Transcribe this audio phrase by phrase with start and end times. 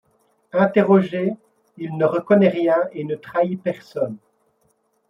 [0.53, 1.31] Interrogé,
[1.77, 4.17] il ne reconnaît rien et ne trahit personne.